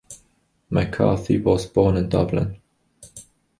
McCarthy 0.71 1.37
was 1.37 1.67
born 1.67 1.95
in 1.95 2.09
Dublin. 2.09 2.59